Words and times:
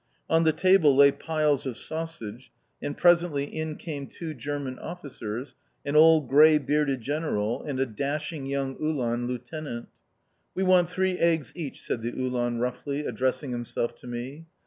On 0.27 0.41
the 0.45 0.51
table 0.51 0.95
lay 0.95 1.11
piles 1.11 1.67
of 1.67 1.77
sausage, 1.77 2.51
and 2.81 2.97
presently 2.97 3.43
in 3.43 3.75
came 3.75 4.07
two 4.07 4.33
German 4.33 4.79
officers, 4.79 5.53
an 5.85 5.95
old 5.95 6.27
grey 6.27 6.57
bearded 6.57 7.01
General, 7.01 7.61
and 7.61 7.79
a 7.79 7.85
dashing 7.85 8.47
young 8.47 8.75
Uhlan 8.77 9.27
Lieutenant. 9.27 9.89
"We 10.55 10.63
want 10.63 10.89
three 10.89 11.19
eggs 11.19 11.53
each," 11.55 11.83
said 11.83 12.01
the 12.01 12.13
Uhlan 12.13 12.57
roughly, 12.57 13.05
addressing 13.05 13.51
himself 13.51 13.95
to 13.97 14.07
me. 14.07 14.47